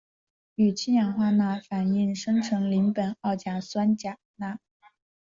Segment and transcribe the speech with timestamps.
[0.55, 4.57] 与氢氧化钠反应生成邻苯二甲酸钾钠。